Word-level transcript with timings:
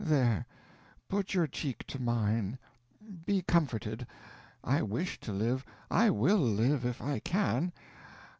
There 0.03 0.47
put 1.09 1.35
your 1.35 1.45
cheek 1.45 1.85
to 1.85 2.01
mine. 2.01 2.57
Be 3.23 3.43
comforted. 3.43 4.07
I 4.63 4.81
wish 4.81 5.19
to 5.19 5.31
live. 5.31 5.63
I 5.91 6.09
will 6.09 6.39
live 6.39 6.87
if 6.87 7.03
I 7.03 7.19
can. 7.19 7.71